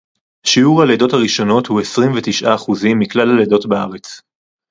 [0.45, 4.21] שיעור הלידות הראשונות הוא עשרים ותשעה אחוזים מכלל הלידות בארץ